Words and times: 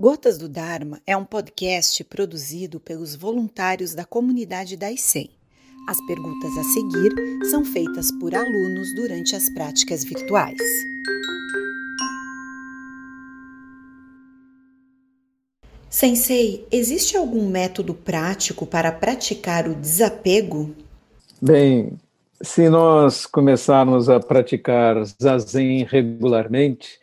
Gotas 0.00 0.38
do 0.38 0.48
Dharma 0.48 1.00
é 1.04 1.16
um 1.16 1.24
podcast 1.24 2.04
produzido 2.04 2.78
pelos 2.78 3.16
voluntários 3.16 3.96
da 3.96 4.04
comunidade 4.04 4.76
da 4.76 4.92
ICEM. 4.92 5.28
As 5.88 6.00
perguntas 6.06 6.56
a 6.56 6.62
seguir 6.62 7.12
são 7.50 7.64
feitas 7.64 8.08
por 8.20 8.32
alunos 8.32 8.94
durante 8.94 9.34
as 9.34 9.52
práticas 9.52 10.04
virtuais. 10.04 10.56
Sensei, 15.90 16.64
existe 16.70 17.16
algum 17.16 17.48
método 17.48 17.92
prático 17.92 18.64
para 18.64 18.92
praticar 18.92 19.66
o 19.66 19.74
desapego? 19.74 20.76
Bem, 21.42 21.98
se 22.40 22.68
nós 22.68 23.26
começarmos 23.26 24.08
a 24.08 24.20
praticar 24.20 25.02
zazen 25.20 25.82
regularmente, 25.82 27.00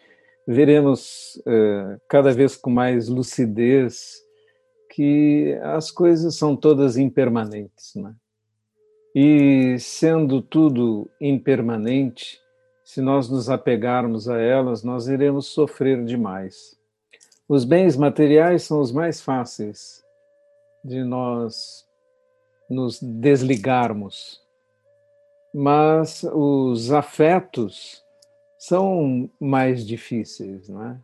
veremos 0.48 1.36
uh, 1.48 2.00
cada 2.08 2.32
vez 2.32 2.56
com 2.56 2.70
mais 2.70 3.08
lucidez 3.08 4.24
que 4.92 5.58
as 5.64 5.92
coisas 5.92 6.36
são 6.36 6.56
todas 6.56 6.98
impermanentes. 6.98 7.96
Né? 7.96 8.14
E 9.14 9.78
sendo 9.80 10.42
tudo 10.42 11.10
impermanente, 11.20 12.40
se 12.84 13.02
nós 13.02 13.30
nos 13.30 13.50
apegarmos 13.50 14.30
a 14.30 14.40
elas, 14.40 14.84
nós 14.84 15.08
iremos 15.08 15.48
sofrer 15.48 16.04
demais. 16.06 16.78
Os 17.48 17.66
bens 17.66 17.98
materiais 17.98 18.64
são 18.64 18.80
os 18.80 18.92
mais 18.92 19.22
fáceis 19.22 20.04
de 20.84 21.04
nós 21.04 21.86
nos 22.70 23.02
desligarmos, 23.02 24.42
mas 25.54 26.24
os 26.32 26.92
afetos 26.92 28.05
são 28.58 29.30
mais 29.40 29.86
difíceis, 29.86 30.70
não 30.70 30.84
é? 30.84 31.00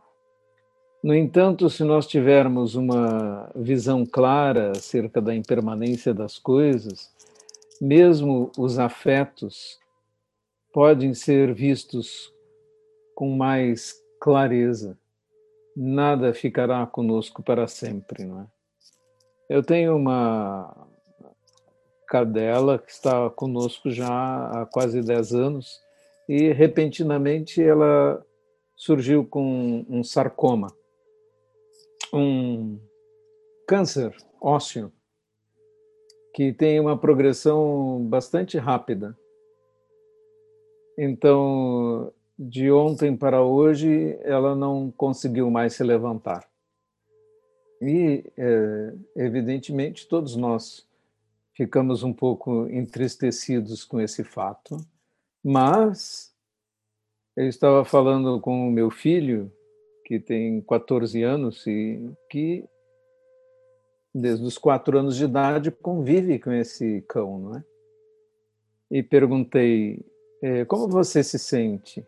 No 1.03 1.15
entanto, 1.15 1.67
se 1.69 1.83
nós 1.83 2.05
tivermos 2.05 2.75
uma 2.75 3.49
visão 3.55 4.05
clara 4.05 4.71
acerca 4.71 5.19
da 5.19 5.33
impermanência 5.33 6.13
das 6.13 6.37
coisas, 6.37 7.11
mesmo 7.81 8.51
os 8.55 8.77
afetos 8.77 9.79
podem 10.71 11.15
ser 11.15 11.53
vistos 11.55 12.31
com 13.15 13.35
mais 13.35 13.95
clareza. 14.19 14.97
Nada 15.75 16.33
ficará 16.33 16.85
conosco 16.85 17.41
para 17.41 17.67
sempre, 17.67 18.25
não 18.25 18.41
é? 18.41 18.47
Eu 19.49 19.63
tenho 19.63 19.95
uma 19.95 20.87
cadela 22.07 22.77
que 22.77 22.91
está 22.91 23.29
conosco 23.31 23.89
já 23.89 24.07
há 24.51 24.65
quase 24.65 25.01
10 25.01 25.33
anos 25.33 25.81
e 26.31 26.53
repentinamente 26.53 27.61
ela 27.61 28.25
surgiu 28.73 29.25
com 29.25 29.85
um 29.89 30.01
sarcoma, 30.01 30.73
um 32.13 32.79
câncer 33.67 34.15
ósseo 34.39 34.93
que 36.33 36.53
tem 36.53 36.79
uma 36.79 36.97
progressão 36.97 38.07
bastante 38.07 38.57
rápida. 38.57 39.13
Então, 40.97 42.13
de 42.39 42.71
ontem 42.71 43.13
para 43.13 43.43
hoje, 43.43 44.17
ela 44.21 44.55
não 44.55 44.89
conseguiu 44.89 45.51
mais 45.51 45.73
se 45.73 45.83
levantar. 45.83 46.49
E, 47.81 48.23
é, 48.37 48.93
evidentemente, 49.17 50.07
todos 50.07 50.37
nós 50.37 50.87
ficamos 51.53 52.03
um 52.03 52.13
pouco 52.13 52.69
entristecidos 52.69 53.83
com 53.83 53.99
esse 53.99 54.23
fato 54.23 54.77
mas 55.43 56.31
eu 57.35 57.47
estava 57.47 57.83
falando 57.83 58.39
com 58.39 58.67
o 58.67 58.71
meu 58.71 58.91
filho, 58.91 59.51
que 60.05 60.19
tem 60.19 60.61
14 60.61 61.23
anos 61.23 61.65
e 61.65 62.11
que 62.29 62.65
desde 64.13 64.45
os 64.45 64.57
quatro 64.57 64.99
anos 64.99 65.15
de 65.15 65.23
idade 65.23 65.71
convive 65.71 66.37
com 66.37 66.51
esse 66.51 67.01
cão, 67.07 67.39
não 67.39 67.55
é? 67.55 67.63
E 68.91 69.01
perguntei, 69.01 70.05
é, 70.43 70.65
como 70.65 70.87
você 70.89 71.23
se 71.23 71.39
sente? 71.39 72.05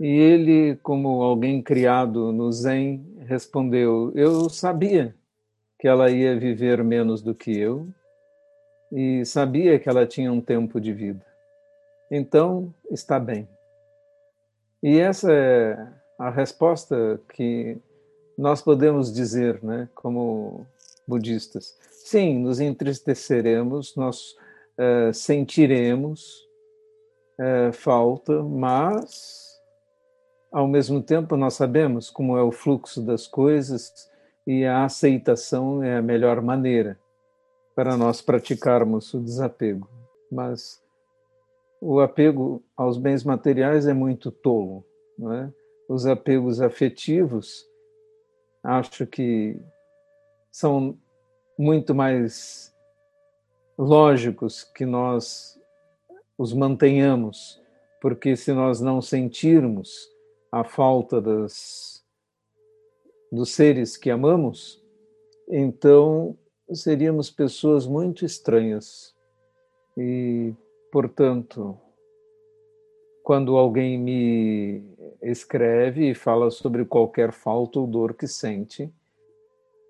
E 0.00 0.06
ele, 0.06 0.76
como 0.76 1.22
alguém 1.22 1.62
criado 1.62 2.32
no 2.32 2.50
Zen, 2.50 3.04
respondeu, 3.26 4.10
eu 4.14 4.48
sabia 4.48 5.14
que 5.78 5.86
ela 5.86 6.10
ia 6.10 6.38
viver 6.38 6.82
menos 6.82 7.22
do 7.22 7.34
que 7.34 7.56
eu 7.56 7.86
e 8.90 9.24
sabia 9.26 9.78
que 9.78 9.88
ela 9.88 10.06
tinha 10.06 10.32
um 10.32 10.40
tempo 10.40 10.80
de 10.80 10.92
vida 10.92 11.31
então 12.14 12.74
está 12.90 13.18
bem. 13.18 13.48
E 14.82 14.98
essa 14.98 15.32
é 15.32 15.88
a 16.18 16.28
resposta 16.28 17.18
que 17.32 17.78
nós 18.36 18.60
podemos 18.60 19.10
dizer, 19.10 19.62
né, 19.64 19.88
como 19.94 20.66
budistas. 21.08 21.74
Sim, 21.90 22.40
nos 22.40 22.60
entristeceremos, 22.60 23.96
nós 23.96 24.36
uh, 24.76 25.14
sentiremos 25.14 26.46
uh, 27.38 27.72
falta, 27.72 28.42
mas 28.42 29.58
ao 30.52 30.68
mesmo 30.68 31.02
tempo 31.02 31.34
nós 31.34 31.54
sabemos 31.54 32.10
como 32.10 32.36
é 32.36 32.42
o 32.42 32.52
fluxo 32.52 33.00
das 33.00 33.26
coisas 33.26 33.90
e 34.46 34.66
a 34.66 34.84
aceitação 34.84 35.82
é 35.82 35.96
a 35.96 36.02
melhor 36.02 36.42
maneira 36.42 36.98
para 37.74 37.96
nós 37.96 38.20
praticarmos 38.20 39.14
o 39.14 39.20
desapego. 39.20 39.88
Mas 40.30 40.81
o 41.84 41.98
apego 41.98 42.62
aos 42.76 42.96
bens 42.96 43.24
materiais 43.24 43.88
é 43.88 43.92
muito 43.92 44.30
tolo, 44.30 44.86
é? 45.32 45.50
Os 45.88 46.06
apegos 46.06 46.60
afetivos, 46.60 47.66
acho 48.62 49.04
que 49.04 49.60
são 50.48 50.96
muito 51.58 51.92
mais 51.92 52.72
lógicos 53.76 54.62
que 54.62 54.86
nós 54.86 55.60
os 56.38 56.52
mantenhamos, 56.52 57.60
porque 58.00 58.36
se 58.36 58.52
nós 58.52 58.80
não 58.80 59.02
sentirmos 59.02 60.08
a 60.52 60.62
falta 60.62 61.20
das, 61.20 62.04
dos 63.30 63.50
seres 63.50 63.96
que 63.96 64.08
amamos, 64.08 64.80
então 65.48 66.38
seríamos 66.72 67.28
pessoas 67.28 67.88
muito 67.88 68.24
estranhas. 68.24 69.12
E 69.98 70.54
Portanto, 70.92 71.78
quando 73.24 73.56
alguém 73.56 73.98
me 73.98 74.84
escreve 75.22 76.10
e 76.10 76.14
fala 76.14 76.50
sobre 76.50 76.84
qualquer 76.84 77.32
falta 77.32 77.80
ou 77.80 77.86
dor 77.86 78.12
que 78.12 78.28
sente, 78.28 78.92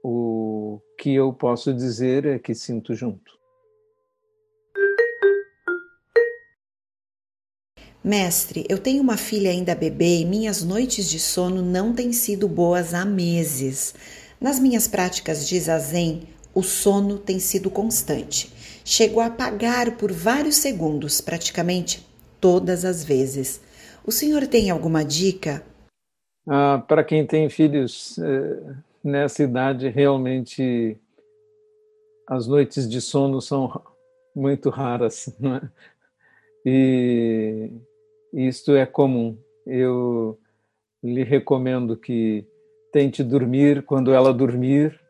o 0.00 0.80
que 0.96 1.12
eu 1.12 1.32
posso 1.32 1.74
dizer 1.74 2.24
é 2.24 2.38
que 2.38 2.54
sinto 2.54 2.94
junto. 2.94 3.36
Mestre, 8.04 8.64
eu 8.68 8.78
tenho 8.78 9.02
uma 9.02 9.16
filha 9.16 9.50
ainda 9.50 9.74
bebê 9.74 10.20
e 10.20 10.24
minhas 10.24 10.62
noites 10.62 11.10
de 11.10 11.18
sono 11.18 11.62
não 11.62 11.92
têm 11.92 12.12
sido 12.12 12.46
boas 12.46 12.94
há 12.94 13.04
meses. 13.04 13.92
Nas 14.40 14.60
minhas 14.60 14.86
práticas 14.86 15.48
de 15.48 15.58
zazen, 15.58 16.28
o 16.54 16.62
sono 16.62 17.18
tem 17.18 17.40
sido 17.40 17.70
constante. 17.70 18.52
Chego 18.84 19.20
a 19.20 19.26
apagar 19.26 19.96
por 19.96 20.12
vários 20.12 20.56
segundos, 20.56 21.20
praticamente 21.20 22.06
todas 22.40 22.84
as 22.84 23.04
vezes. 23.04 23.60
O 24.04 24.10
senhor 24.10 24.46
tem 24.46 24.70
alguma 24.70 25.04
dica? 25.04 25.64
Ah, 26.46 26.82
Para 26.86 27.04
quem 27.04 27.24
tem 27.26 27.48
filhos 27.48 28.18
eh, 28.18 28.74
nessa 29.02 29.44
idade, 29.44 29.88
realmente 29.88 30.98
as 32.28 32.46
noites 32.46 32.88
de 32.88 33.00
sono 33.00 33.40
são 33.40 33.80
muito 34.34 34.70
raras. 34.70 35.32
Não 35.38 35.56
é? 35.56 35.70
E 36.66 37.70
isto 38.32 38.72
é 38.72 38.86
comum. 38.86 39.36
Eu 39.66 40.38
lhe 41.02 41.22
recomendo 41.22 41.96
que 41.96 42.46
tente 42.92 43.22
dormir 43.22 43.82
quando 43.84 44.12
ela 44.12 44.32
dormir 44.32 45.00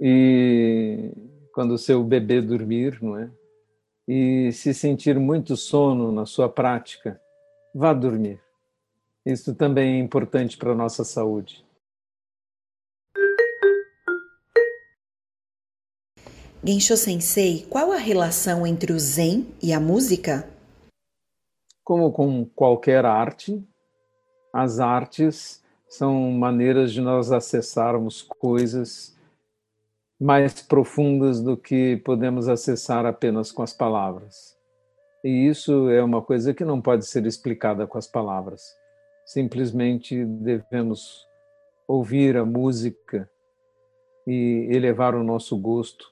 e 0.00 1.10
quando 1.52 1.72
o 1.72 1.78
seu 1.78 2.02
bebê 2.02 2.40
dormir, 2.40 3.02
não 3.02 3.16
é? 3.16 3.30
E 4.08 4.50
se 4.52 4.74
sentir 4.74 5.18
muito 5.18 5.56
sono 5.56 6.10
na 6.10 6.26
sua 6.26 6.48
prática, 6.48 7.20
vá 7.74 7.92
dormir. 7.92 8.40
Isso 9.24 9.54
também 9.54 9.96
é 9.96 9.98
importante 9.98 10.56
para 10.56 10.72
a 10.72 10.74
nossa 10.74 11.04
saúde. 11.04 11.64
Gensho 16.64 16.96
Sensei, 16.96 17.66
qual 17.68 17.90
a 17.90 17.96
relação 17.96 18.66
entre 18.66 18.92
o 18.92 18.98
Zen 18.98 19.48
e 19.60 19.72
a 19.72 19.80
música? 19.80 20.48
Como 21.84 22.12
com 22.12 22.44
qualquer 22.44 23.04
arte, 23.04 23.60
as 24.52 24.78
artes 24.78 25.62
são 25.88 26.30
maneiras 26.30 26.92
de 26.92 27.00
nós 27.00 27.32
acessarmos 27.32 28.22
coisas 28.22 29.11
mais 30.22 30.62
profundas 30.62 31.40
do 31.40 31.56
que 31.56 31.96
podemos 32.04 32.48
acessar 32.48 33.04
apenas 33.04 33.50
com 33.50 33.60
as 33.60 33.72
palavras. 33.72 34.56
E 35.24 35.48
isso 35.48 35.90
é 35.90 36.00
uma 36.00 36.22
coisa 36.22 36.54
que 36.54 36.64
não 36.64 36.80
pode 36.80 37.06
ser 37.06 37.26
explicada 37.26 37.88
com 37.88 37.98
as 37.98 38.06
palavras. 38.06 38.62
Simplesmente 39.26 40.24
devemos 40.24 41.26
ouvir 41.88 42.36
a 42.36 42.44
música 42.44 43.28
e 44.24 44.68
elevar 44.70 45.16
o 45.16 45.24
nosso 45.24 45.56
gosto. 45.56 46.06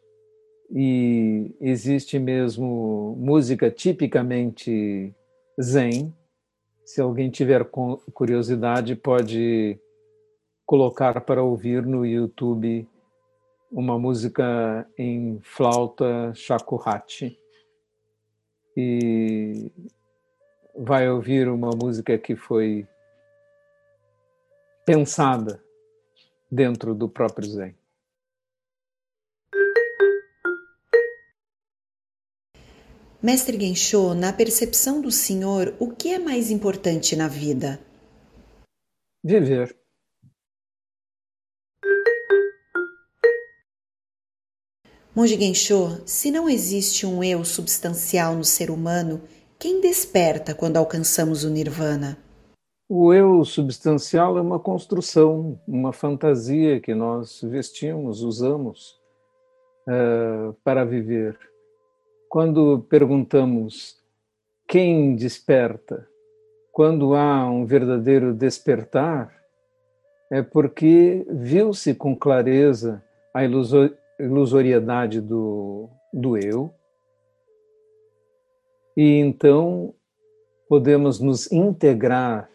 E 0.72 1.54
existe 1.60 2.18
mesmo 2.18 3.16
música 3.16 3.70
tipicamente 3.70 5.14
zen. 5.60 6.12
Se 6.84 7.00
alguém 7.00 7.30
tiver 7.30 7.64
curiosidade, 8.12 8.96
pode 8.96 9.78
colocar 10.66 11.20
para 11.20 11.44
ouvir 11.44 11.86
no 11.86 12.04
YouTube 12.04 12.88
uma 13.70 13.98
música 13.98 14.88
em 14.98 15.40
flauta 15.42 16.34
shakuhachi 16.34 17.38
e 18.76 19.70
vai 20.76 21.08
ouvir 21.08 21.48
uma 21.48 21.70
música 21.70 22.18
que 22.18 22.34
foi 22.34 22.86
pensada 24.84 25.62
dentro 26.50 26.94
do 26.94 27.08
próprio 27.08 27.48
Zen. 27.48 27.74
Mestre 33.22 33.60
Gensho, 33.60 34.14
na 34.14 34.32
percepção 34.32 35.02
do 35.02 35.10
senhor, 35.10 35.74
o 35.78 35.94
que 35.94 36.08
é 36.08 36.18
mais 36.18 36.50
importante 36.50 37.14
na 37.14 37.28
vida? 37.28 37.78
Viver. 39.22 39.79
Monge 45.20 45.38
Gensho, 45.38 46.00
se 46.06 46.30
não 46.30 46.48
existe 46.48 47.04
um 47.04 47.22
eu 47.22 47.44
substancial 47.44 48.34
no 48.34 48.42
ser 48.42 48.70
humano, 48.70 49.20
quem 49.58 49.78
desperta 49.78 50.54
quando 50.54 50.78
alcançamos 50.78 51.44
o 51.44 51.50
nirvana? 51.50 52.16
O 52.88 53.12
eu 53.12 53.44
substancial 53.44 54.38
é 54.38 54.40
uma 54.40 54.58
construção, 54.58 55.60
uma 55.68 55.92
fantasia 55.92 56.80
que 56.80 56.94
nós 56.94 57.42
vestimos, 57.42 58.22
usamos 58.22 58.98
uh, 59.86 60.54
para 60.64 60.86
viver. 60.86 61.38
Quando 62.26 62.80
perguntamos 62.88 63.98
quem 64.66 65.14
desperta, 65.14 66.08
quando 66.72 67.14
há 67.14 67.44
um 67.44 67.66
verdadeiro 67.66 68.32
despertar, 68.32 69.30
é 70.32 70.40
porque 70.40 71.26
viu-se 71.28 71.92
com 71.92 72.16
clareza 72.16 73.04
a 73.34 73.44
ilusoriedade 74.24 75.20
do, 75.20 75.88
do 76.12 76.36
eu, 76.36 76.72
e 78.96 79.18
então 79.18 79.94
podemos 80.68 81.18
nos 81.18 81.50
integrar 81.50 82.50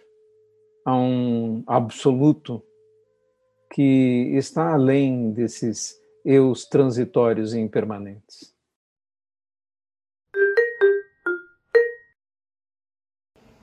a 0.85 0.95
um 0.95 1.63
absoluto 1.65 2.63
que 3.73 4.31
está 4.35 4.73
além 4.73 5.31
desses 5.31 5.99
eus 6.23 6.65
transitórios 6.65 7.53
e 7.53 7.59
impermanentes. 7.59 8.55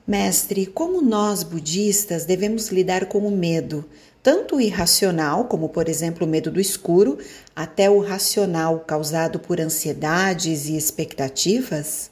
Mestre, 0.05 0.65
como 0.65 1.01
nós 1.01 1.43
budistas 1.43 2.25
devemos 2.25 2.69
lidar 2.69 3.07
com 3.07 3.19
o 3.19 3.31
medo, 3.31 3.85
tanto 4.23 4.55
o 4.55 4.61
irracional, 4.61 5.45
como 5.45 5.67
por 5.67 5.89
exemplo 5.89 6.25
o 6.25 6.29
medo 6.29 6.49
do 6.49 6.61
escuro, 6.61 7.17
até 7.53 7.89
o 7.89 7.99
racional 7.99 8.79
causado 8.79 9.37
por 9.37 9.59
ansiedades 9.59 10.69
e 10.69 10.77
expectativas? 10.77 12.09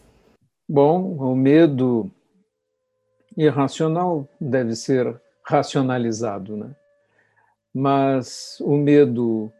Bom, 0.68 1.16
o 1.18 1.34
medo 1.34 2.12
irracional 3.38 4.28
deve 4.40 4.76
ser 4.76 5.20
racionalizado, 5.44 6.58
né? 6.58 6.76
Mas 7.74 8.58
o 8.60 8.76
medo 8.76 9.52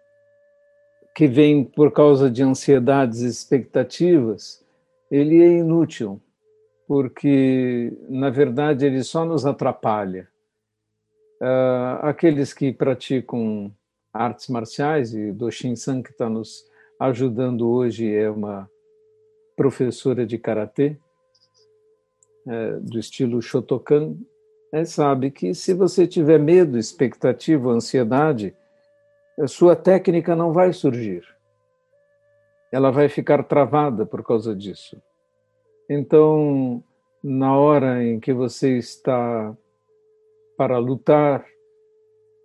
que 1.16 1.28
vem 1.28 1.64
por 1.64 1.92
causa 1.92 2.30
de 2.30 2.44
ansiedades 2.44 3.22
e 3.22 3.28
expectativas, 3.28 4.64
ele 5.10 5.42
é 5.42 5.60
inútil, 5.60 6.22
porque 6.88 7.94
na 8.10 8.30
verdade 8.30 8.86
ele 8.86 9.04
só 9.04 9.24
nos 9.24 9.46
atrapalha. 9.46 10.31
Uh, 11.42 12.06
aqueles 12.06 12.54
que 12.54 12.72
praticam 12.72 13.74
artes 14.14 14.48
marciais, 14.48 15.14
e 15.16 15.32
do 15.32 15.50
Shin-san 15.50 16.04
que 16.04 16.12
está 16.12 16.30
nos 16.30 16.70
ajudando 17.00 17.68
hoje 17.68 18.14
é 18.14 18.30
uma 18.30 18.70
professora 19.56 20.24
de 20.24 20.38
karatê, 20.38 20.98
é, 22.48 22.74
do 22.74 23.00
estilo 23.00 23.42
Shotokan, 23.42 24.16
é, 24.72 24.86
sabe 24.86 25.32
que 25.32 25.54
se 25.54 25.74
você 25.74 26.08
tiver 26.08 26.40
medo, 26.40 26.78
expectativa, 26.78 27.72
ansiedade, 27.72 28.56
a 29.40 29.48
sua 29.48 29.76
técnica 29.76 30.36
não 30.36 30.54
vai 30.54 30.74
surgir. 30.74 31.24
Ela 32.72 32.92
vai 32.92 33.10
ficar 33.10 33.44
travada 33.44 34.06
por 34.06 34.24
causa 34.24 34.56
disso. 34.56 35.02
Então, 35.90 36.84
na 37.24 37.56
hora 37.58 38.04
em 38.04 38.20
que 38.20 38.32
você 38.32 38.78
está 38.78 39.56
para 40.62 40.78
lutar, 40.78 41.44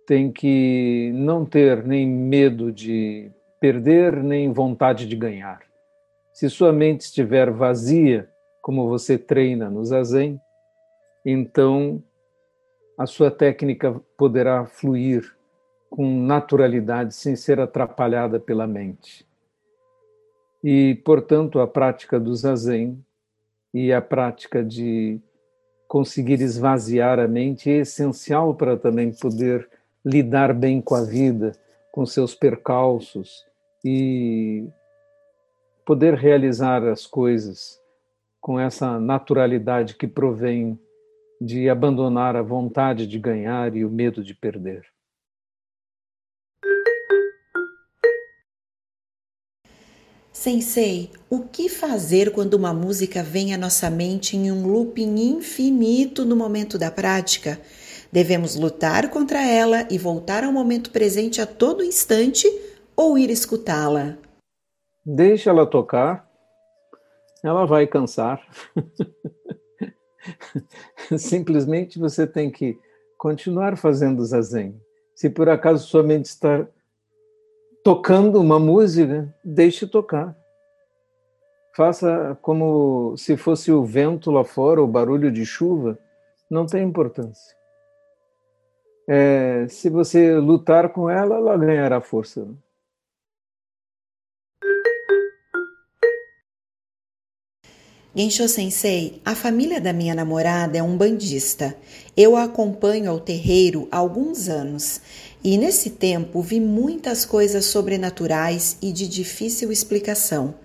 tem 0.07 0.31
que 0.31 1.11
não 1.13 1.45
ter 1.45 1.85
nem 1.85 2.07
medo 2.07 2.71
de 2.71 3.31
perder, 3.59 4.23
nem 4.23 4.51
vontade 4.51 5.05
de 5.05 5.15
ganhar. 5.15 5.61
Se 6.33 6.49
sua 6.49 6.73
mente 6.73 7.01
estiver 7.01 7.51
vazia, 7.51 8.27
como 8.59 8.89
você 8.89 9.19
treina 9.19 9.69
no 9.69 9.85
zazen, 9.85 10.41
então 11.23 12.01
a 12.97 13.05
sua 13.05 13.29
técnica 13.29 14.01
poderá 14.17 14.65
fluir 14.65 15.37
com 15.87 16.19
naturalidade, 16.19 17.13
sem 17.13 17.35
ser 17.35 17.59
atrapalhada 17.59 18.39
pela 18.39 18.65
mente. 18.65 19.27
E, 20.63 20.95
portanto, 21.05 21.59
a 21.59 21.67
prática 21.67 22.19
do 22.19 22.33
zazen 22.33 22.99
e 23.71 23.93
a 23.93 24.01
prática 24.01 24.63
de 24.63 25.21
conseguir 25.87 26.41
esvaziar 26.41 27.19
a 27.19 27.27
mente 27.27 27.69
é 27.69 27.77
essencial 27.77 28.53
para 28.53 28.77
também 28.77 29.11
poder 29.11 29.69
lidar 30.05 30.53
bem 30.53 30.81
com 30.81 30.95
a 30.95 31.03
vida, 31.03 31.53
com 31.91 32.05
seus 32.05 32.35
percalços 32.35 33.45
e 33.83 34.67
poder 35.85 36.13
realizar 36.13 36.83
as 36.83 37.05
coisas 37.05 37.79
com 38.41 38.59
essa 38.59 38.99
naturalidade 38.99 39.95
que 39.95 40.07
provém 40.07 40.79
de 41.39 41.69
abandonar 41.69 42.35
a 42.35 42.41
vontade 42.41 43.07
de 43.07 43.19
ganhar 43.19 43.75
e 43.75 43.85
o 43.85 43.89
medo 43.89 44.23
de 44.23 44.33
perder. 44.33 44.85
Sensei, 50.39 51.09
o 51.31 51.39
que 51.39 51.67
fazer 51.67 52.31
quando 52.31 52.53
uma 52.53 52.71
música 52.71 53.23
vem 53.23 53.55
à 53.55 53.57
nossa 53.57 53.89
mente 53.89 54.37
em 54.37 54.51
um 54.51 54.67
looping 54.67 55.17
infinito 55.17 56.23
no 56.23 56.35
momento 56.35 56.77
da 56.77 56.91
prática? 56.91 57.59
Devemos 58.11 58.55
lutar 58.55 59.09
contra 59.09 59.43
ela 59.43 59.87
e 59.89 59.97
voltar 59.97 60.43
ao 60.43 60.51
momento 60.51 60.91
presente 60.91 61.41
a 61.41 61.47
todo 61.47 61.83
instante 61.83 62.47
ou 62.95 63.17
ir 63.17 63.31
escutá-la? 63.31 64.15
Deixa 65.03 65.49
ela 65.49 65.65
tocar 65.65 66.29
ela 67.43 67.65
vai 67.65 67.87
cansar. 67.87 68.39
Simplesmente 71.17 71.97
você 71.97 72.27
tem 72.27 72.51
que 72.51 72.77
continuar 73.17 73.75
fazendo 73.75 74.23
zazen. 74.23 74.79
Se 75.15 75.31
por 75.31 75.49
acaso 75.49 75.87
sua 75.87 76.03
mente 76.03 76.25
está 76.25 76.67
tocando 77.87 78.41
uma 78.41 78.59
música, 78.59 79.33
deixe 79.41 79.87
tocar. 79.87 80.35
Faça 81.73 82.37
como 82.41 83.15
se 83.15 83.37
fosse 83.37 83.71
o 83.71 83.85
vento 83.85 84.29
lá 84.29 84.43
fora, 84.43 84.83
o 84.83 84.87
barulho 84.87 85.31
de 85.31 85.45
chuva, 85.45 85.97
não 86.49 86.65
tem 86.65 86.83
importância. 86.83 87.55
É, 89.07 89.67
se 89.69 89.89
você 89.89 90.35
lutar 90.35 90.89
com 90.89 91.09
ela, 91.09 91.35
ela 91.35 91.55
ganhará 91.55 92.01
força. 92.01 92.45
Gensho 98.19 98.47
Sensei, 98.47 99.21
a 99.23 99.35
família 99.35 99.79
da 99.79 99.93
minha 99.93 100.15
namorada 100.15 100.75
é 100.75 100.81
um 100.81 100.97
bandista. 100.97 101.75
Eu 102.17 102.35
a 102.35 102.45
acompanho 102.45 103.11
ao 103.11 103.19
terreiro 103.19 103.87
há 103.91 103.97
alguns 103.97 104.49
anos 104.49 104.99
e 105.43 105.55
nesse 105.55 105.91
tempo 105.91 106.41
vi 106.41 106.59
muitas 106.59 107.23
coisas 107.25 107.65
sobrenaturais 107.65 108.75
e 108.81 108.91
de 108.91 109.07
difícil 109.07 109.71
explicação. 109.71 110.55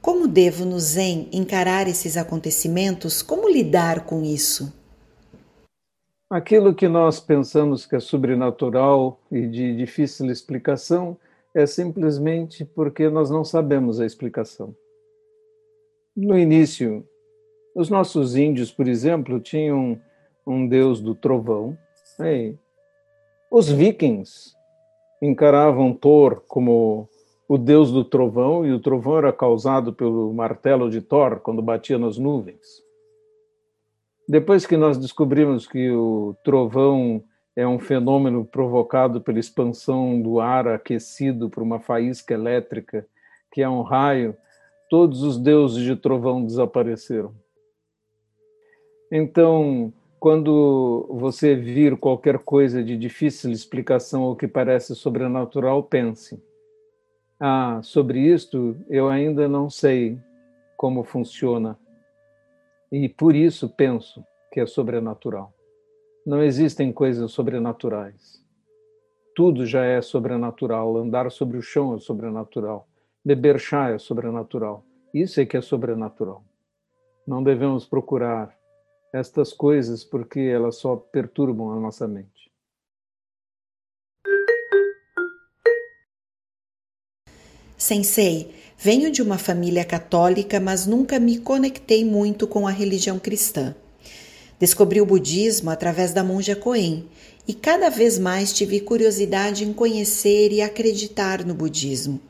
Como 0.00 0.28
devo 0.28 0.64
no 0.64 0.78
Zen 0.78 1.28
encarar 1.32 1.88
esses 1.88 2.16
acontecimentos? 2.16 3.22
Como 3.22 3.48
lidar 3.48 4.04
com 4.04 4.22
isso? 4.22 4.72
Aquilo 6.30 6.72
que 6.72 6.86
nós 6.86 7.18
pensamos 7.18 7.84
que 7.84 7.96
é 7.96 8.00
sobrenatural 8.00 9.20
e 9.32 9.48
de 9.48 9.76
difícil 9.76 10.30
explicação 10.30 11.16
é 11.52 11.66
simplesmente 11.66 12.64
porque 12.64 13.10
nós 13.10 13.30
não 13.30 13.44
sabemos 13.44 13.98
a 13.98 14.06
explicação. 14.06 14.76
No 16.16 16.38
início, 16.38 17.04
os 17.74 17.90
nossos 17.90 18.36
índios, 18.36 18.70
por 18.70 18.86
exemplo, 18.86 19.40
tinham 19.40 20.00
um 20.46 20.66
deus 20.66 21.00
do 21.00 21.14
trovão. 21.14 21.76
Aí, 22.20 22.56
Os 23.50 23.68
vikings 23.68 24.54
encaravam 25.20 25.92
Thor 25.92 26.42
como 26.46 27.08
o 27.48 27.58
deus 27.58 27.90
do 27.90 28.04
trovão, 28.04 28.64
e 28.64 28.72
o 28.72 28.80
trovão 28.80 29.18
era 29.18 29.32
causado 29.32 29.92
pelo 29.92 30.32
martelo 30.32 30.88
de 30.88 31.00
Thor 31.00 31.40
quando 31.40 31.60
batia 31.60 31.98
nas 31.98 32.16
nuvens. 32.16 32.82
Depois 34.28 34.64
que 34.64 34.76
nós 34.76 34.96
descobrimos 34.96 35.66
que 35.66 35.90
o 35.90 36.34
trovão 36.42 37.22
é 37.54 37.66
um 37.66 37.78
fenômeno 37.78 38.44
provocado 38.44 39.20
pela 39.20 39.38
expansão 39.38 40.20
do 40.20 40.40
ar 40.40 40.66
aquecido 40.66 41.50
por 41.50 41.62
uma 41.62 41.78
faísca 41.78 42.34
elétrica, 42.34 43.06
que 43.52 43.62
é 43.62 43.68
um 43.68 43.82
raio, 43.82 44.36
todos 44.94 45.24
os 45.24 45.36
deuses 45.36 45.82
de 45.82 45.96
trovão 45.96 46.46
desapareceram. 46.46 47.34
Então, 49.10 49.92
quando 50.20 51.08
você 51.10 51.56
vir 51.56 51.96
qualquer 51.96 52.38
coisa 52.38 52.80
de 52.80 52.96
difícil 52.96 53.50
explicação 53.50 54.22
ou 54.22 54.36
que 54.36 54.46
parece 54.46 54.94
sobrenatural, 54.94 55.82
pense: 55.82 56.40
ah, 57.40 57.80
sobre 57.82 58.20
isto 58.20 58.76
eu 58.88 59.08
ainda 59.08 59.48
não 59.48 59.68
sei 59.68 60.16
como 60.76 61.02
funciona. 61.02 61.76
E 62.92 63.08
por 63.08 63.34
isso 63.34 63.68
penso 63.68 64.24
que 64.52 64.60
é 64.60 64.66
sobrenatural. 64.66 65.52
Não 66.24 66.40
existem 66.40 66.92
coisas 66.92 67.32
sobrenaturais. 67.32 68.40
Tudo 69.34 69.66
já 69.66 69.84
é 69.84 70.00
sobrenatural. 70.00 70.96
Andar 70.96 71.32
sobre 71.32 71.58
o 71.58 71.62
chão 71.62 71.96
é 71.96 71.98
sobrenatural. 71.98 72.86
Beber 73.24 73.58
chá 73.58 73.88
é 73.88 73.98
sobrenatural. 73.98 74.84
Isso 75.14 75.40
é 75.40 75.46
que 75.46 75.56
é 75.56 75.62
sobrenatural. 75.62 76.44
Não 77.26 77.42
devemos 77.42 77.86
procurar 77.86 78.54
estas 79.14 79.50
coisas 79.50 80.04
porque 80.04 80.40
elas 80.40 80.76
só 80.76 80.94
perturbam 80.94 81.70
a 81.72 81.80
nossa 81.80 82.06
mente. 82.06 82.52
Sensei, 87.78 88.54
venho 88.76 89.10
de 89.10 89.22
uma 89.22 89.38
família 89.38 89.86
católica, 89.86 90.60
mas 90.60 90.86
nunca 90.86 91.18
me 91.18 91.38
conectei 91.38 92.04
muito 92.04 92.46
com 92.46 92.66
a 92.66 92.70
religião 92.70 93.18
cristã. 93.18 93.74
Descobri 94.58 95.00
o 95.00 95.06
budismo 95.06 95.70
através 95.70 96.12
da 96.12 96.22
monja 96.22 96.54
Koen 96.54 97.08
e 97.48 97.54
cada 97.54 97.88
vez 97.88 98.18
mais 98.18 98.52
tive 98.52 98.80
curiosidade 98.80 99.64
em 99.64 99.72
conhecer 99.72 100.52
e 100.52 100.60
acreditar 100.60 101.42
no 101.42 101.54
budismo. 101.54 102.20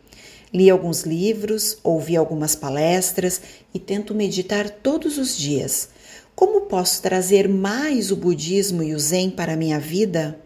Li 0.55 0.71
alguns 0.71 1.03
livros, 1.03 1.81
ouvi 1.83 2.17
algumas 2.17 2.55
palestras 2.55 3.43
e 3.75 3.81
tento 3.81 4.15
meditar 4.15 4.71
todos 4.71 5.19
os 5.19 5.37
dias. 5.37 5.93
Como 6.33 6.69
posso 6.69 7.03
trazer 7.03 7.49
mais 7.49 8.13
o 8.13 8.17
budismo 8.17 8.81
e 8.81 8.95
o 8.95 8.99
zen 8.99 9.33
para 9.33 9.55
a 9.55 9.57
minha 9.57 9.81
vida? 9.81 10.39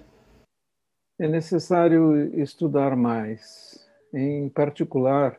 É 1.21 1.29
necessário 1.29 2.41
estudar 2.41 2.97
mais. 2.97 3.87
Em 4.15 4.49
particular, 4.49 5.39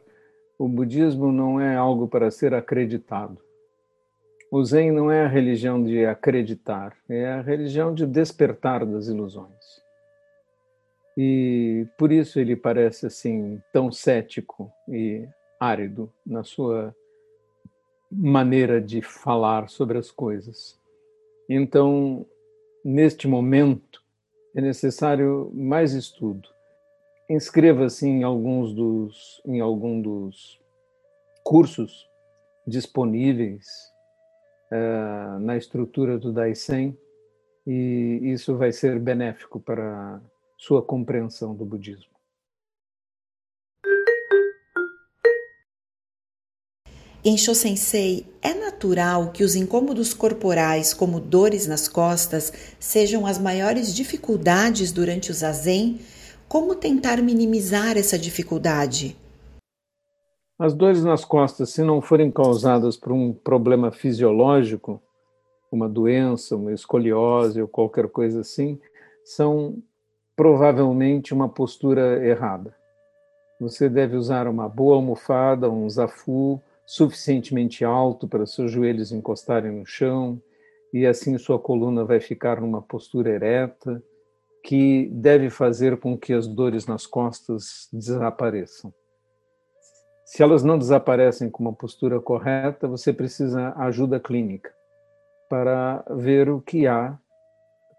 o 0.60 0.68
budismo 0.68 1.32
não 1.32 1.60
é 1.60 1.76
algo 1.76 2.08
para 2.08 2.30
ser 2.30 2.54
acreditado. 2.54 3.40
O 4.52 4.64
zen 4.64 4.92
não 4.92 5.12
é 5.12 5.24
a 5.24 5.28
religião 5.28 5.84
de 5.84 6.06
acreditar, 6.06 6.96
é 7.10 7.26
a 7.28 7.42
religião 7.42 7.92
de 7.92 8.06
despertar 8.06 8.86
das 8.86 9.08
ilusões. 9.08 9.89
E 11.22 11.86
por 11.98 12.14
isso 12.14 12.40
ele 12.40 12.56
parece 12.56 13.06
assim 13.06 13.62
tão 13.74 13.92
cético 13.92 14.72
e 14.88 15.28
árido 15.60 16.10
na 16.26 16.46
sua 16.46 16.96
maneira 18.10 18.80
de 18.80 19.02
falar 19.02 19.68
sobre 19.68 19.98
as 19.98 20.10
coisas. 20.10 20.80
Então, 21.50 22.26
neste 22.86 23.28
momento, 23.28 24.02
é 24.56 24.62
necessário 24.62 25.52
mais 25.54 25.92
estudo. 25.92 26.48
Inscreva-se 27.30 28.08
em 28.08 28.24
alguns 28.24 28.74
dos 28.74 29.42
em 29.46 29.60
algum 29.60 30.02
dos 30.02 30.58
cursos 31.44 32.10
disponíveis 32.66 33.68
uh, 34.72 35.38
na 35.42 35.58
estrutura 35.58 36.18
do 36.18 36.32
Daisen 36.32 36.98
e 37.68 38.22
isso 38.24 38.56
vai 38.56 38.72
ser 38.72 38.98
benéfico 39.00 39.60
para 39.60 40.22
sua 40.60 40.84
compreensão 40.84 41.56
do 41.56 41.64
budismo. 41.66 42.12
Em 47.24 47.38
Shosensei, 47.38 48.28
é 48.42 48.54
natural 48.54 49.32
que 49.32 49.44
os 49.44 49.56
incômodos 49.56 50.14
corporais, 50.14 50.94
como 50.94 51.20
dores 51.20 51.66
nas 51.66 51.88
costas, 51.88 52.52
sejam 52.78 53.26
as 53.26 53.40
maiores 53.40 53.96
dificuldades 53.96 54.92
durante 54.92 55.32
o 55.32 55.34
zazen? 55.34 56.00
Como 56.48 56.76
tentar 56.76 57.22
minimizar 57.22 57.98
essa 57.98 58.18
dificuldade? 58.18 59.16
As 60.58 60.74
dores 60.74 61.04
nas 61.04 61.24
costas, 61.24 61.70
se 61.70 61.84
não 61.84 62.02
forem 62.02 62.30
causadas 62.30 62.98
por 62.98 63.14
um 63.14 63.32
problema 63.34 63.92
fisiológico, 63.92 65.02
uma 65.72 65.88
doença, 65.88 66.56
uma 66.56 66.74
escoliose 66.74 67.62
ou 67.62 67.68
qualquer 67.68 68.10
coisa 68.10 68.42
assim, 68.42 68.80
são 69.24 69.82
provavelmente 70.40 71.34
uma 71.34 71.50
postura 71.50 72.26
errada. 72.26 72.74
Você 73.60 73.90
deve 73.90 74.16
usar 74.16 74.48
uma 74.48 74.70
boa 74.70 74.96
almofada, 74.96 75.70
um 75.70 75.90
zafu, 75.90 76.62
suficientemente 76.86 77.84
alto 77.84 78.26
para 78.26 78.46
seus 78.46 78.72
joelhos 78.72 79.12
encostarem 79.12 79.70
no 79.70 79.86
chão, 79.86 80.42
e 80.94 81.06
assim 81.06 81.38
sua 81.38 81.60
coluna 81.60 82.06
vai 82.06 82.22
ficar 82.22 82.62
numa 82.62 82.82
postura 82.82 83.32
ereta, 83.32 84.02
que 84.64 85.10
deve 85.12 85.50
fazer 85.50 85.98
com 85.98 86.18
que 86.18 86.32
as 86.32 86.48
dores 86.48 86.88
nas 86.88 87.06
costas 87.06 87.90
desapareçam. 87.92 88.94
Se 90.24 90.42
elas 90.42 90.64
não 90.64 90.78
desaparecem 90.78 91.50
com 91.50 91.64
uma 91.64 91.74
postura 91.74 92.18
correta, 92.22 92.88
você 92.88 93.12
precisa 93.12 93.74
ajuda 93.76 94.22
clínica 94.22 94.74
para 95.50 96.02
ver 96.12 96.50
o 96.50 96.62
que 96.62 96.88
há 96.88 97.20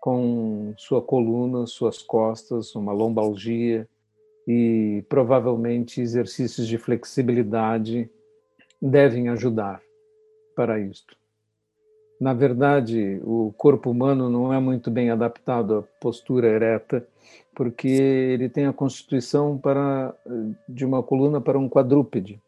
com 0.00 0.72
sua 0.78 1.02
coluna, 1.02 1.66
suas 1.66 2.02
costas, 2.02 2.74
uma 2.74 2.92
lombalgia 2.92 3.86
e 4.48 5.04
provavelmente 5.08 6.00
exercícios 6.00 6.66
de 6.66 6.78
flexibilidade 6.78 8.10
devem 8.80 9.28
ajudar 9.28 9.82
para 10.56 10.80
isto. 10.80 11.14
Na 12.18 12.34
verdade, 12.34 13.20
o 13.24 13.52
corpo 13.56 13.90
humano 13.90 14.28
não 14.28 14.52
é 14.52 14.58
muito 14.58 14.90
bem 14.90 15.10
adaptado 15.10 15.78
à 15.78 15.82
postura 16.00 16.48
ereta, 16.48 17.06
porque 17.54 17.88
ele 17.88 18.48
tem 18.48 18.66
a 18.66 18.72
constituição 18.72 19.56
para, 19.56 20.14
de 20.68 20.84
uma 20.84 21.02
coluna 21.02 21.40
para 21.40 21.58
um 21.58 21.68
quadrúpede. 21.68 22.40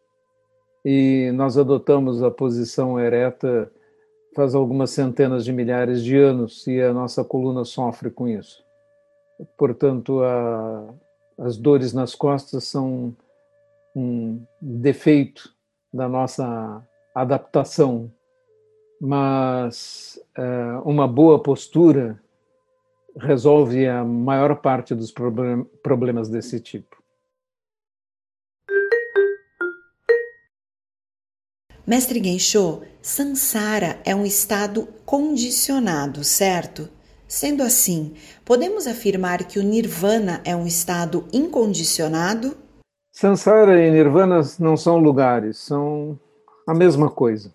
E 0.85 1.31
nós 1.35 1.57
adotamos 1.57 2.23
a 2.23 2.31
posição 2.31 2.99
ereta 2.99 3.71
faz 4.35 4.55
algumas 4.55 4.91
centenas 4.91 5.45
de 5.45 5.53
milhares 5.53 6.03
de 6.03 6.17
anos 6.17 6.67
e 6.67 6.81
a 6.81 6.93
nossa 6.93 7.25
coluna 7.25 7.65
sofre 7.65 8.11
com 8.11 8.29
isso. 8.29 8.65
Portanto, 9.57 10.23
a, 10.23 10.95
as 11.39 11.57
dores 11.57 11.93
nas 11.93 12.15
costas 12.15 12.65
são 12.65 13.15
um 13.95 14.43
defeito 14.61 15.53
da 15.93 16.09
nossa 16.09 16.87
adaptação, 17.15 18.11
mas 19.01 20.19
é, 20.37 20.43
uma 20.85 21.07
boa 21.07 21.43
postura 21.43 22.19
resolve 23.19 23.87
a 23.87 24.03
maior 24.05 24.57
parte 24.57 24.95
dos 24.95 25.13
problemas 25.83 26.29
desse 26.31 26.59
tipo. 26.61 27.02
Mestre 31.93 32.25
Gensho, 32.25 32.81
Sansara 33.03 33.99
é 34.03 34.17
um 34.17 34.25
estado 34.25 34.89
condicionado, 35.05 36.25
certo? 36.25 36.89
Sendo 37.29 37.63
assim, 37.63 38.15
podemos 38.47 38.87
afirmar 38.87 39.45
que 39.45 39.59
o 39.59 39.63
Nirvana 39.63 40.41
é 40.43 40.57
um 40.57 40.67
estado 40.67 41.27
incondicionado? 41.35 42.57
Sansara 43.13 43.79
e 43.79 43.91
Nirvana 43.91 44.41
não 44.59 44.75
são 44.75 44.97
lugares, 44.97 45.59
são 45.59 46.19
a 46.67 46.73
mesma 46.73 47.11
coisa. 47.11 47.53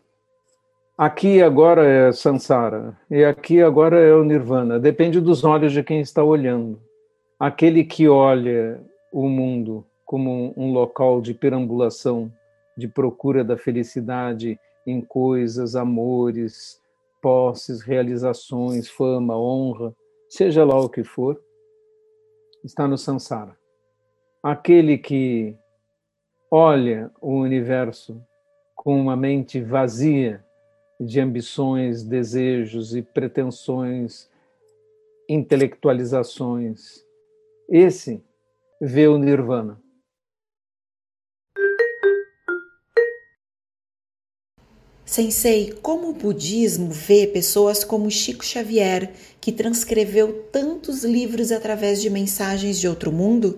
Aqui 0.96 1.42
agora 1.42 1.84
é 1.84 2.12
Sansara 2.12 2.96
e 3.10 3.26
aqui 3.26 3.60
agora 3.60 4.00
é 4.00 4.14
o 4.14 4.24
Nirvana. 4.24 4.80
Depende 4.80 5.20
dos 5.20 5.44
olhos 5.44 5.74
de 5.74 5.82
quem 5.82 6.00
está 6.00 6.24
olhando. 6.24 6.80
Aquele 7.40 7.84
que 7.84 8.08
olha 8.08 8.80
o 9.12 9.28
mundo 9.28 9.84
como 10.06 10.54
um 10.56 10.72
local 10.74 11.22
de 11.22 11.34
perambulação, 11.34 12.32
de 12.78 12.88
procura 12.88 13.44
da 13.44 13.58
felicidade 13.58 14.60
em 14.86 15.02
coisas, 15.02 15.76
amores, 15.76 16.82
posses, 17.22 17.82
realizações, 17.82 18.88
fama, 18.88 19.38
honra, 19.38 19.94
seja 20.30 20.64
lá 20.64 20.80
o 20.80 20.90
que 20.90 21.04
for, 21.04 21.42
está 22.64 22.88
no 22.88 22.98
Sansara 22.98 23.58
aquele 24.42 24.98
que 24.98 25.58
olha 26.50 27.12
o 27.20 27.34
universo 27.34 28.22
com 28.76 29.00
uma 29.00 29.16
mente 29.16 29.60
vazia 29.60 30.42
de 31.00 31.20
ambições, 31.20 32.04
desejos 32.04 32.96
e 32.96 33.02
pretensões, 33.02 34.30
intelectualizações 35.30 37.06
esse 37.70 38.24
vê 38.80 39.08
o 39.08 39.18
nirvana. 39.18 39.82
Sensei, 45.08 45.72
como 45.82 46.10
o 46.10 46.14
budismo 46.14 46.90
vê 46.90 47.26
pessoas 47.26 47.82
como 47.82 48.12
Chico 48.12 48.44
Xavier, 48.44 49.14
que 49.40 49.54
transcreveu 49.54 50.44
tantos 50.52 51.06
livros 51.06 51.50
através 51.50 52.02
de 52.02 52.10
mensagens 52.10 52.78
de 52.78 52.90
outro 52.90 53.10
mundo? 53.10 53.58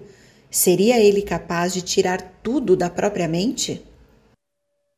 Seria 0.51 0.99
ele 0.99 1.23
capaz 1.23 1.73
de 1.73 1.81
tirar 1.81 2.21
tudo 2.43 2.77
da 2.77 2.87
própria 2.87 3.27
mente? 3.27 3.83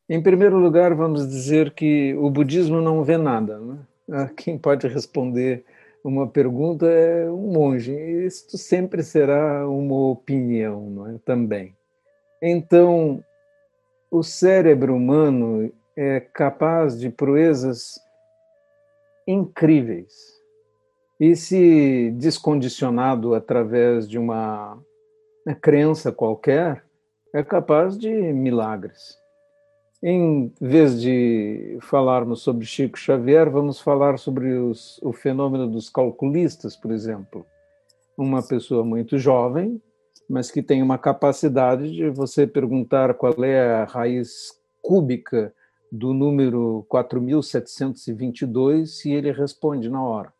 Em 0.06 0.22
primeiro 0.22 0.58
lugar, 0.58 0.94
vamos 0.94 1.26
dizer 1.26 1.72
que 1.72 2.14
o 2.16 2.28
budismo 2.28 2.82
não 2.82 3.02
vê 3.02 3.16
nada. 3.16 3.58
Né? 3.58 3.78
Ah, 4.10 4.28
quem 4.28 4.58
pode 4.58 4.86
responder 4.86 5.64
uma 6.04 6.28
pergunta 6.28 6.84
é 6.84 7.30
um 7.30 7.50
monge. 7.50 7.94
Isto 8.26 8.58
sempre 8.58 9.02
será 9.02 9.66
uma 9.66 10.10
opinião, 10.10 10.90
não 10.90 11.08
é? 11.08 11.18
Também. 11.24 11.74
Então, 12.42 13.24
o 14.10 14.22
cérebro 14.22 14.94
humano 14.94 15.72
é 15.96 16.20
capaz 16.20 16.98
de 16.98 17.10
proezas 17.10 17.98
incríveis. 19.26 20.12
E 21.20 21.36
se 21.36 22.10
descondicionado 22.12 23.34
através 23.34 24.08
de 24.08 24.18
uma 24.18 24.78
crença 25.60 26.10
qualquer, 26.10 26.84
é 27.32 27.42
capaz 27.42 27.96
de 27.96 28.10
milagres. 28.10 29.16
Em 30.02 30.52
vez 30.60 31.00
de 31.00 31.78
falarmos 31.80 32.42
sobre 32.42 32.66
Chico 32.66 32.98
Xavier, 32.98 33.48
vamos 33.48 33.80
falar 33.80 34.18
sobre 34.18 34.52
os, 34.54 35.00
o 35.02 35.12
fenômeno 35.12 35.68
dos 35.68 35.88
calculistas, 35.88 36.76
por 36.76 36.90
exemplo. 36.90 37.46
Uma 38.18 38.42
pessoa 38.42 38.84
muito 38.84 39.16
jovem, 39.16 39.80
mas 40.28 40.50
que 40.50 40.60
tem 40.60 40.82
uma 40.82 40.98
capacidade 40.98 41.92
de 41.92 42.10
você 42.10 42.46
perguntar 42.46 43.14
qual 43.14 43.44
é 43.44 43.74
a 43.74 43.84
raiz 43.84 44.60
cúbica 44.82 45.54
do 45.92 46.12
número 46.14 46.86
4722 46.88 49.04
e 49.04 49.12
ele 49.12 49.30
responde 49.30 49.90
na 49.90 50.02
hora, 50.02 50.32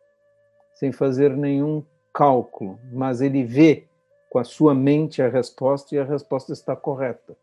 sem 0.72 0.90
fazer 0.90 1.36
nenhum 1.36 1.84
cálculo, 2.10 2.78
mas 2.90 3.20
ele 3.20 3.44
vê 3.44 3.84
com 4.30 4.38
a 4.38 4.44
sua 4.44 4.74
mente 4.74 5.20
a 5.20 5.28
resposta 5.28 5.94
e 5.94 5.98
a 5.98 6.04
resposta 6.04 6.54
está 6.54 6.74
correta. 6.74 7.36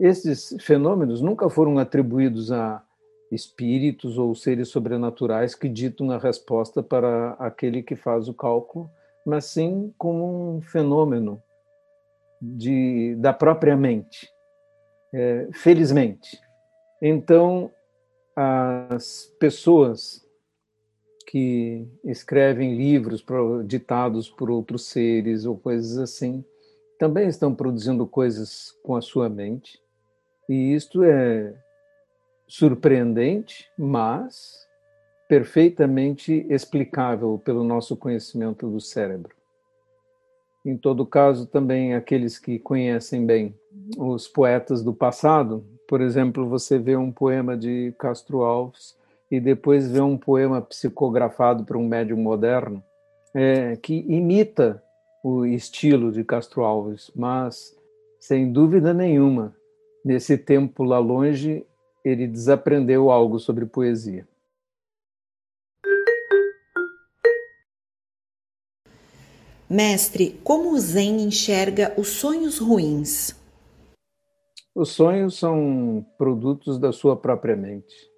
Esses 0.00 0.56
fenômenos 0.58 1.20
nunca 1.20 1.50
foram 1.50 1.78
atribuídos 1.78 2.50
a 2.50 2.82
espíritos 3.30 4.16
ou 4.16 4.34
seres 4.34 4.68
sobrenaturais 4.68 5.54
que 5.54 5.68
ditam 5.68 6.10
a 6.10 6.16
resposta 6.16 6.82
para 6.82 7.32
aquele 7.32 7.82
que 7.82 7.94
faz 7.94 8.26
o 8.26 8.32
cálculo, 8.32 8.90
mas 9.24 9.44
sim 9.44 9.92
como 9.98 10.56
um 10.56 10.62
fenômeno 10.62 11.42
de, 12.40 13.14
da 13.16 13.34
própria 13.34 13.76
mente. 13.76 14.32
É, 15.12 15.48
felizmente, 15.52 16.40
então, 17.00 17.70
as 18.36 19.32
pessoas 19.38 20.26
que 21.26 21.86
escrevem 22.04 22.76
livros 22.76 23.24
ditados 23.64 24.28
por 24.28 24.50
outros 24.50 24.86
seres 24.86 25.44
ou 25.44 25.56
coisas 25.56 25.96
assim, 25.98 26.44
também 26.98 27.28
estão 27.28 27.54
produzindo 27.54 28.06
coisas 28.06 28.72
com 28.82 28.96
a 28.96 29.00
sua 29.00 29.28
mente. 29.28 29.80
E 30.48 30.74
isto 30.74 31.04
é 31.04 31.54
surpreendente, 32.48 33.70
mas 33.78 34.66
perfeitamente 35.28 36.44
explicável 36.50 37.40
pelo 37.44 37.62
nosso 37.62 37.96
conhecimento 37.96 38.68
do 38.68 38.80
cérebro. 38.80 39.36
Em 40.66 40.76
todo 40.76 41.06
caso, 41.06 41.46
também 41.46 41.94
aqueles 41.94 42.38
que 42.38 42.58
conhecem 42.58 43.24
bem 43.24 43.54
os 43.96 44.26
poetas 44.26 44.82
do 44.82 44.92
passado 44.92 45.64
por 45.90 46.00
exemplo, 46.00 46.48
você 46.48 46.78
vê 46.78 46.96
um 46.96 47.10
poema 47.10 47.56
de 47.56 47.92
Castro 47.98 48.44
Alves 48.44 48.94
e 49.28 49.40
depois 49.40 49.90
vê 49.90 50.00
um 50.00 50.16
poema 50.16 50.62
psicografado 50.62 51.64
por 51.64 51.76
um 51.76 51.84
médium 51.84 52.18
moderno 52.18 52.80
é, 53.34 53.74
que 53.74 54.06
imita 54.08 54.80
o 55.20 55.44
estilo 55.44 56.12
de 56.12 56.22
Castro 56.22 56.62
Alves, 56.62 57.10
mas 57.12 57.76
sem 58.20 58.52
dúvida 58.52 58.94
nenhuma, 58.94 59.52
nesse 60.04 60.38
tempo 60.38 60.84
lá 60.84 61.00
longe, 61.00 61.66
ele 62.04 62.28
desaprendeu 62.28 63.10
algo 63.10 63.40
sobre 63.40 63.66
poesia. 63.66 64.28
Mestre, 69.68 70.40
como 70.44 70.70
o 70.70 70.78
Zen 70.78 71.20
enxerga 71.22 71.92
os 71.96 72.10
sonhos 72.10 72.58
ruins? 72.58 73.39
Os 74.80 74.92
sonhos 74.92 75.38
são 75.38 76.06
produtos 76.16 76.78
da 76.78 76.90
sua 76.90 77.14
própria 77.14 77.54
mente 77.54 78.10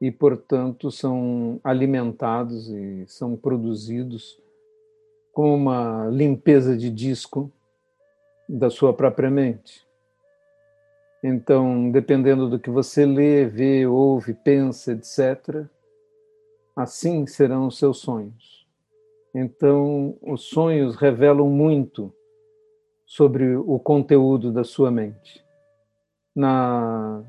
e, 0.00 0.10
portanto, 0.10 0.90
são 0.90 1.60
alimentados 1.62 2.68
e 2.70 3.06
são 3.06 3.36
produzidos 3.36 4.36
com 5.32 5.54
uma 5.54 6.08
limpeza 6.08 6.76
de 6.76 6.90
disco 6.90 7.52
da 8.48 8.68
sua 8.68 8.92
própria 8.92 9.30
mente. 9.30 9.86
Então, 11.22 11.88
dependendo 11.88 12.50
do 12.50 12.58
que 12.58 12.68
você 12.68 13.06
lê, 13.06 13.44
vê, 13.44 13.86
ouve, 13.86 14.34
pensa, 14.34 14.90
etc., 14.90 15.66
assim 16.74 17.28
serão 17.28 17.68
os 17.68 17.78
seus 17.78 17.98
sonhos. 17.98 18.66
Então, 19.32 20.18
os 20.20 20.46
sonhos 20.46 20.96
revelam 20.96 21.48
muito 21.48 22.12
sobre 23.06 23.54
o 23.54 23.78
conteúdo 23.78 24.50
da 24.50 24.64
sua 24.64 24.90
mente 24.90 25.46
na 26.38 27.24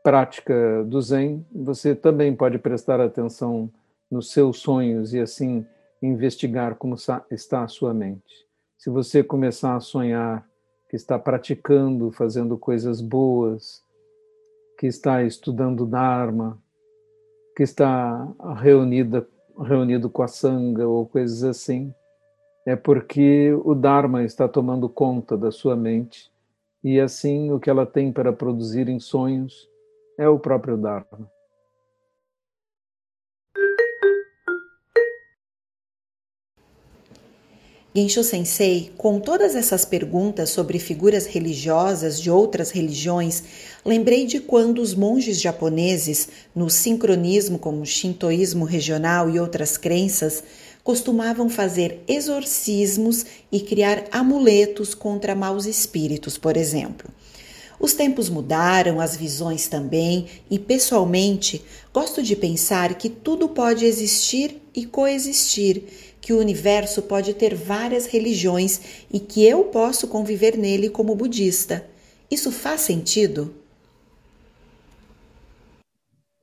prática 0.00 0.84
do 0.84 1.02
Zen, 1.02 1.44
você 1.52 1.92
também 1.92 2.36
pode 2.36 2.56
prestar 2.56 3.00
atenção 3.00 3.68
nos 4.08 4.30
seus 4.30 4.60
sonhos 4.60 5.12
e 5.12 5.18
assim 5.18 5.66
investigar 6.00 6.76
como 6.76 6.94
está 7.32 7.64
a 7.64 7.66
sua 7.66 7.92
mente. 7.92 8.46
Se 8.78 8.90
você 8.90 9.24
começar 9.24 9.74
a 9.74 9.80
sonhar 9.80 10.46
que 10.88 10.94
está 10.94 11.18
praticando, 11.18 12.12
fazendo 12.12 12.56
coisas 12.56 13.00
boas, 13.00 13.82
que 14.78 14.86
está 14.86 15.24
estudando 15.24 15.84
Dharma, 15.84 16.56
que 17.56 17.64
está 17.64 18.28
reunida, 18.56 19.26
reunido 19.58 20.08
com 20.08 20.22
a 20.22 20.28
Sangha 20.28 20.86
ou 20.86 21.06
coisas 21.06 21.42
assim, 21.42 21.92
é 22.64 22.76
porque 22.76 23.52
o 23.64 23.74
Dharma 23.74 24.22
está 24.22 24.46
tomando 24.46 24.88
conta 24.88 25.36
da 25.36 25.50
sua 25.50 25.74
mente 25.74 26.32
e 26.84 27.00
assim 27.00 27.50
o 27.50 27.58
que 27.58 27.70
ela 27.70 27.86
tem 27.86 28.12
para 28.12 28.30
produzir 28.30 28.90
em 28.90 29.00
sonhos 29.00 29.66
é 30.18 30.28
o 30.28 30.38
próprio 30.38 30.76
Dharma. 30.76 31.32
Gensho 37.96 38.24
Sensei, 38.24 38.92
com 38.98 39.20
todas 39.20 39.54
essas 39.54 39.84
perguntas 39.84 40.50
sobre 40.50 40.80
figuras 40.80 41.26
religiosas 41.26 42.20
de 42.20 42.28
outras 42.28 42.72
religiões, 42.72 43.44
lembrei 43.86 44.26
de 44.26 44.40
quando 44.40 44.82
os 44.82 44.94
monges 44.94 45.40
japoneses, 45.40 46.28
no 46.52 46.68
sincronismo 46.68 47.56
como 47.56 47.82
o 47.82 47.86
shintoísmo 47.86 48.64
regional 48.64 49.30
e 49.30 49.38
outras 49.38 49.78
crenças, 49.78 50.42
costumavam 50.84 51.48
fazer 51.48 52.04
exorcismos 52.06 53.24
e 53.50 53.58
criar 53.58 54.04
amuletos 54.12 54.94
contra 54.94 55.34
maus 55.34 55.64
espíritos, 55.64 56.36
por 56.36 56.58
exemplo. 56.58 57.10
Os 57.80 57.94
tempos 57.94 58.28
mudaram, 58.28 59.00
as 59.00 59.16
visões 59.16 59.66
também, 59.66 60.26
e 60.50 60.58
pessoalmente 60.58 61.64
gosto 61.92 62.22
de 62.22 62.36
pensar 62.36 62.94
que 62.94 63.08
tudo 63.08 63.48
pode 63.48 63.84
existir 63.84 64.60
e 64.74 64.84
coexistir, 64.84 65.84
que 66.20 66.32
o 66.32 66.38
universo 66.38 67.02
pode 67.02 67.34
ter 67.34 67.54
várias 67.54 68.06
religiões 68.06 68.80
e 69.12 69.18
que 69.18 69.44
eu 69.44 69.64
posso 69.64 70.06
conviver 70.06 70.56
nele 70.56 70.88
como 70.88 71.14
budista. 71.14 71.84
Isso 72.30 72.52
faz 72.52 72.82
sentido? 72.82 73.54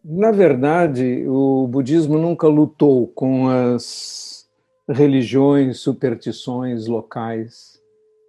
Na 0.04 0.32
verdade, 0.32 1.26
o 1.28 1.68
budismo 1.68 2.18
nunca 2.18 2.48
lutou 2.48 3.08
com 3.08 3.48
as 3.48 4.31
religiões, 4.89 5.80
superstições 5.80 6.88
locais 6.88 7.82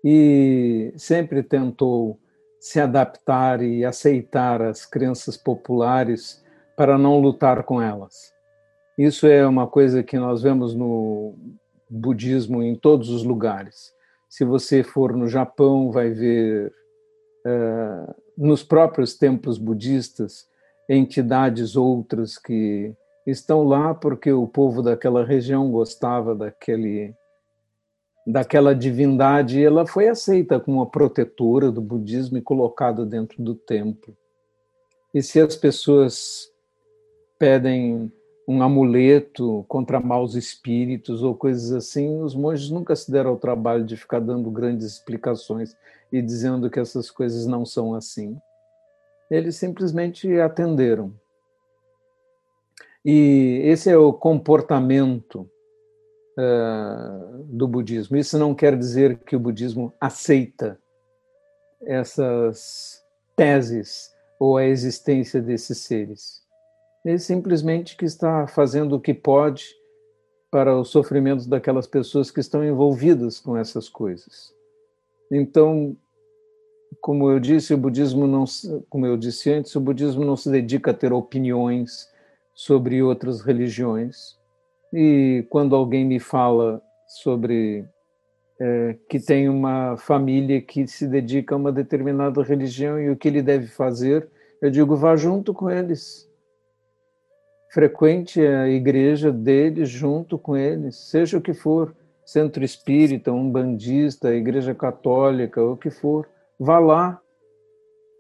e 0.05 0.93
sempre 0.97 1.43
tentou 1.43 2.19
se 2.61 2.79
adaptar 2.79 3.63
e 3.63 3.85
aceitar 3.85 4.63
as 4.63 4.87
crenças 4.87 5.37
populares 5.37 6.43
para 6.77 6.97
não 6.97 7.21
lutar 7.21 7.65
com 7.65 7.81
elas. 7.81 8.33
Isso 8.97 9.27
é 9.27 9.47
uma 9.47 9.67
coisa 9.67 10.03
que 10.03 10.19
nós 10.19 10.43
vemos 10.43 10.75
no 10.75 11.35
budismo 11.91 12.63
em 12.63 12.75
todos 12.75 13.09
os 13.09 13.25
lugares. 13.25 13.93
Se 14.29 14.45
você 14.45 14.83
for 14.83 15.17
no 15.17 15.29
Japão, 15.29 15.91
vai 15.91 16.11
ver 16.11 16.73
uh, 17.47 18.15
nos 18.37 18.63
próprios 18.63 19.17
templos 19.17 19.59
budistas 19.59 20.47
entidades 20.89 21.77
outras 21.77 22.39
que 22.39 22.95
estão 23.27 23.63
lá 23.63 23.95
porque 23.95 24.33
o 24.33 24.47
povo 24.47 24.83
daquela 24.83 25.25
região 25.25 25.71
gostava 25.71 26.35
daquele 26.35 27.15
daquela 28.25 28.73
divindade, 28.73 29.65
ela 29.65 29.85
foi 29.85 30.09
aceita 30.09 30.61
como 30.61 30.79
uma 30.79 30.87
protetora 30.87 31.73
do 31.73 31.81
budismo 31.81 32.39
e 32.39 32.43
colocada 32.43 33.05
dentro 33.05 33.43
do 33.43 33.55
templo. 33.55 34.17
E 35.13 35.21
se 35.21 35.41
as 35.41 35.57
pessoas 35.57 36.49
pedem 37.39 38.13
um 38.47 38.63
amuleto 38.63 39.65
contra 39.69 40.01
maus 40.01 40.35
espíritos 40.35 41.23
ou 41.23 41.35
coisas 41.35 41.73
assim, 41.73 42.21
os 42.21 42.35
monges 42.35 42.71
nunca 42.71 42.95
se 42.95 43.11
deram 43.11 43.31
ao 43.31 43.37
trabalho 43.37 43.85
de 43.85 43.97
ficar 43.97 44.21
dando 44.21 44.51
grandes 44.51 44.87
explicações 44.87 45.77
e 46.13 46.21
dizendo 46.21 46.71
que 46.71 46.81
essas 46.81 47.11
coisas 47.11 47.47
não 47.47 47.65
são 47.65 47.95
assim. 47.95 48.37
Eles 49.31 49.57
simplesmente 49.57 50.33
atenderam. 50.41 51.13
E 53.05 53.61
esse 53.65 53.91
é 53.91 53.97
o 53.97 54.13
comportamento 54.13 55.49
uh, 56.39 57.43
do 57.45 57.67
budismo. 57.67 58.17
Isso 58.17 58.39
não 58.39 58.55
quer 58.55 58.77
dizer 58.77 59.19
que 59.19 59.35
o 59.35 59.41
budismo 59.41 59.93
aceita 60.01 60.79
essas 61.85 63.03
teses 63.35 64.13
ou 64.39 64.57
a 64.57 64.65
existência 64.65 65.43
desses 65.43 65.79
seres 65.79 66.43
ele 67.05 67.19
simplesmente 67.19 67.97
que 67.97 68.05
está 68.05 68.47
fazendo 68.47 68.97
o 68.97 69.01
que 69.01 69.13
pode 69.13 69.75
para 70.51 70.79
os 70.79 70.89
sofrimentos 70.91 71.47
daquelas 71.47 71.87
pessoas 71.87 72.31
que 72.31 72.41
estão 72.41 72.65
envolvidas 72.65 73.41
com 73.41 73.57
essas 73.57 73.89
coisas. 73.89 74.55
Então, 75.31 75.97
como 77.01 77.31
eu 77.31 77.41
disse, 77.41 77.73
o 77.73 77.79
budismo 77.79 78.27
não, 78.27 78.45
como 78.89 79.07
eu 79.07 79.17
disse 79.17 79.51
antes, 79.51 79.75
o 79.75 79.81
budismo 79.81 80.25
não 80.25 80.37
se 80.37 80.51
dedica 80.51 80.91
a 80.91 80.95
ter 80.95 81.13
opiniões 81.13 82.09
sobre 82.55 83.03
outras 83.03 83.41
religiões. 83.41 84.39
E 84.93 85.47
quando 85.49 85.75
alguém 85.75 86.05
me 86.05 86.21
fala 86.21 86.83
sobre 87.07 87.85
é, 88.61 88.97
que 89.09 89.19
tem 89.19 89.49
uma 89.49 89.97
família 89.97 90.61
que 90.61 90.87
se 90.87 91.07
dedica 91.07 91.55
a 91.55 91.59
uma 91.59 91.73
determinada 91.73 92.43
religião 92.43 93.01
e 93.01 93.11
o 93.11 93.17
que 93.17 93.29
ele 93.29 93.43
deve 93.43 93.67
fazer, 93.67 94.29
eu 94.61 94.71
digo 94.71 94.97
vá 94.97 95.17
junto 95.17 95.53
com 95.55 95.71
eles 95.71 96.31
frequente 97.73 98.39
a 98.39 98.69
igreja 98.69 99.33
deles 99.33 99.89
junto 99.89 100.37
com 100.37 100.55
eles, 100.55 100.95
seja 100.95 101.39
o 101.39 101.41
que 101.41 101.55
for, 101.55 101.97
centro 102.23 102.63
espírita, 102.63 103.33
umbandista, 103.33 104.35
igreja 104.35 104.75
católica, 104.75 105.63
o 105.63 105.75
que 105.75 105.89
for, 105.89 106.29
vá 106.61 106.79
lá, 106.79 107.19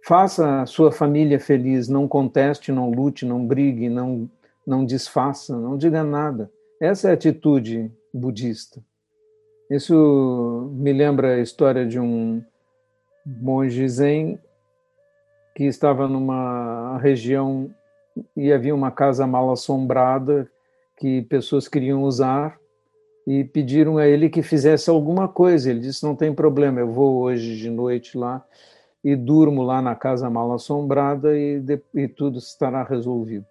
faça 0.03 0.63
a 0.63 0.67
sua 0.67 0.91
família 0.91 1.39
feliz, 1.39 1.89
não 1.89 2.09
conteste, 2.09 2.73
não 2.73 2.91
lute, 2.91 3.25
não 3.25 3.47
brigue, 3.47 3.89
não, 3.89 4.29
não 4.67 4.85
desfaça, 4.85 5.57
não 5.57 5.77
diga 5.77 6.03
nada. 6.03 6.51
Essa 6.81 7.09
é 7.09 7.11
a 7.13 7.15
atitude 7.15 7.91
budista. 8.13 8.83
Isso 9.71 10.71
me 10.75 10.93
lembra 10.93 11.37
a 11.37 11.41
história 11.41 11.87
de 11.87 11.99
um 11.99 12.43
monge 13.25 13.89
zen 13.89 14.39
que 15.55 15.65
estava 15.65 16.09
numa 16.09 16.99
região 16.99 17.73
e 18.37 18.53
havia 18.53 18.75
uma 18.75 18.91
casa 18.91 19.27
mal 19.27 19.51
assombrada 19.51 20.51
que 20.97 21.23
pessoas 21.23 21.69
queriam 21.69 22.03
usar 22.03 22.59
e 23.27 23.45
pediram 23.45 23.97
a 23.99 24.07
ele 24.07 24.29
que 24.29 24.43
fizesse 24.43 24.91
alguma 24.91 25.29
coisa. 25.29 25.71
Ele 25.71 25.81
disse: 25.81 26.03
Não 26.03 26.17
tem 26.17 26.35
problema, 26.35 26.81
eu 26.81 26.91
vou 26.91 27.23
hoje 27.23 27.57
de 27.57 27.71
noite 27.71 28.19
lá 28.19 28.45
e 29.05 29.17
durmo 29.17 29.63
lá 29.63 29.83
na 29.83 29.95
casa 29.95 30.31
mal 30.31 30.53
assombrada 30.53 31.37
e, 31.37 31.61
de, 31.61 31.81
e 31.95 32.07
tudo 32.07 32.39
estará 32.39 32.85
resolvido. 32.85 33.47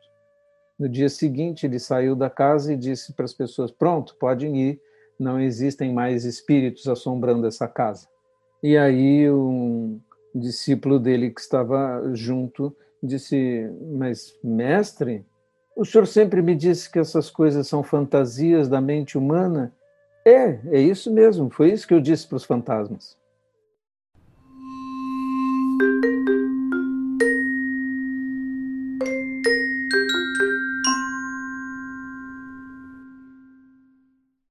No 0.79 0.87
dia 0.87 1.09
seguinte, 1.09 1.65
ele 1.65 1.77
saiu 1.77 2.15
da 2.15 2.29
casa 2.29 2.73
e 2.73 2.77
disse 2.77 3.13
para 3.13 3.25
as 3.25 3.33
pessoas: 3.33 3.69
Pronto, 3.69 4.15
podem 4.19 4.57
ir, 4.57 4.81
não 5.19 5.39
existem 5.39 5.93
mais 5.93 6.25
espíritos 6.25 6.87
assombrando 6.87 7.45
essa 7.45 7.67
casa. 7.67 8.07
E 8.63 8.77
aí, 8.77 9.29
um 9.29 9.99
discípulo 10.33 10.99
dele 10.99 11.29
que 11.29 11.41
estava 11.41 12.01
junto 12.13 12.75
disse: 13.03 13.69
Mas, 13.93 14.33
mestre, 14.43 15.25
o 15.75 15.85
senhor 15.85 16.07
sempre 16.07 16.41
me 16.41 16.55
disse 16.55 16.89
que 16.89 16.99
essas 16.99 17.29
coisas 17.29 17.67
são 17.67 17.83
fantasias 17.83 18.67
da 18.67 18.81
mente 18.81 19.17
humana. 19.17 19.73
É, 20.25 20.59
é 20.67 20.79
isso 20.79 21.11
mesmo, 21.11 21.49
foi 21.49 21.71
isso 21.71 21.87
que 21.87 21.93
eu 21.93 22.01
disse 22.01 22.27
para 22.27 22.37
os 22.37 22.43
fantasmas. 22.43 23.17